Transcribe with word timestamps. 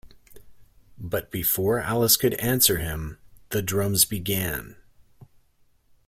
But 0.97 1.29
before 1.29 1.79
Alice 1.79 2.17
could 2.17 2.33
answer 2.39 2.79
him, 2.79 3.19
the 3.49 3.61
drums 3.61 4.03
began. 4.03 4.77